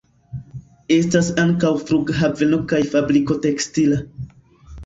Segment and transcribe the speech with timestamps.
[0.95, 4.01] Estas ankaŭ flughaveno kaj fabriko tekstila.